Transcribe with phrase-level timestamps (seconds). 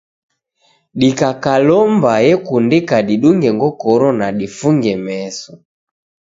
[0.99, 5.53] Dikakalomba ekundika didunge ngokoro na difunge meso.